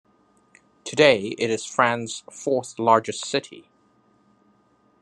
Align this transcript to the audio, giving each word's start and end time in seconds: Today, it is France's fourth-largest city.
Today, 0.83 1.35
it 1.37 1.51
is 1.51 1.63
France's 1.63 2.23
fourth-largest 2.31 3.23
city. 3.23 3.69